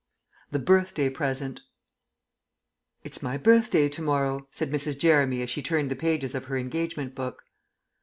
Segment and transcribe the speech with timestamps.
[0.49, 1.61] THE BIRTHDAY PRESENT
[3.03, 4.97] "It's my birthday to morrow," said Mrs.
[4.97, 7.43] Jeremy as she turned the pages of her engagement book.